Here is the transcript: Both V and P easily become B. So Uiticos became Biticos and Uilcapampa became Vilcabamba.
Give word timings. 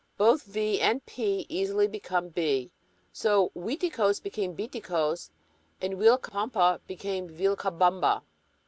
Both 0.17 0.45
V 0.45 0.79
and 0.81 1.05
P 1.05 1.45
easily 1.47 1.85
become 1.85 2.29
B. 2.29 2.71
So 3.13 3.51
Uiticos 3.55 4.19
became 4.19 4.55
Biticos 4.57 5.29
and 5.79 5.93
Uilcapampa 5.93 6.79
became 6.87 7.29
Vilcabamba. 7.29 8.23